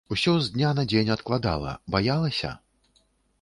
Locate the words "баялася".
1.97-2.51